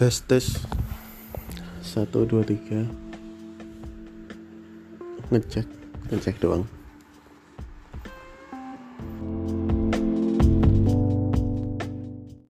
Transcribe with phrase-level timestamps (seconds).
[0.00, 0.56] tes tes.
[1.84, 2.88] Satu dua tiga.
[5.28, 5.68] Ngecek.
[6.08, 6.64] Ngecek doang.